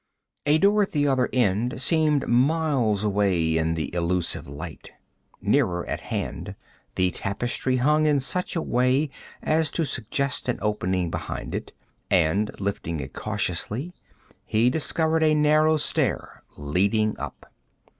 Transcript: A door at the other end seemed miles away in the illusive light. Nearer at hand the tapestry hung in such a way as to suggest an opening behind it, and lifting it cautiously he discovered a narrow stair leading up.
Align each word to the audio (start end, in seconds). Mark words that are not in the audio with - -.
A 0.47 0.57
door 0.57 0.81
at 0.81 0.93
the 0.93 1.07
other 1.07 1.29
end 1.31 1.79
seemed 1.79 2.27
miles 2.27 3.03
away 3.03 3.55
in 3.55 3.75
the 3.75 3.93
illusive 3.93 4.47
light. 4.47 4.91
Nearer 5.43 5.85
at 5.85 5.99
hand 6.01 6.55
the 6.95 7.11
tapestry 7.11 7.75
hung 7.75 8.07
in 8.07 8.19
such 8.19 8.55
a 8.55 8.63
way 8.63 9.11
as 9.43 9.69
to 9.69 9.85
suggest 9.85 10.49
an 10.49 10.57
opening 10.59 11.11
behind 11.11 11.53
it, 11.53 11.71
and 12.09 12.49
lifting 12.59 12.99
it 12.99 13.13
cautiously 13.13 13.93
he 14.43 14.71
discovered 14.71 15.21
a 15.21 15.35
narrow 15.35 15.77
stair 15.77 16.41
leading 16.57 17.15
up. 17.19 17.53